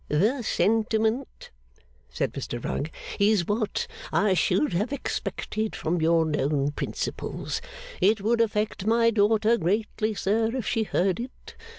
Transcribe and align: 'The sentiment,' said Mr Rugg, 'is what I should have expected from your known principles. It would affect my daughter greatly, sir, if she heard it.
'The 0.09 0.41
sentiment,' 0.41 1.51
said 2.09 2.33
Mr 2.33 2.65
Rugg, 2.65 2.89
'is 3.19 3.45
what 3.47 3.85
I 4.11 4.33
should 4.33 4.73
have 4.73 4.91
expected 4.91 5.75
from 5.75 6.01
your 6.01 6.25
known 6.25 6.71
principles. 6.71 7.61
It 8.01 8.19
would 8.19 8.41
affect 8.41 8.87
my 8.87 9.11
daughter 9.11 9.57
greatly, 9.59 10.15
sir, 10.15 10.55
if 10.55 10.65
she 10.65 10.85
heard 10.85 11.19
it. 11.19 11.53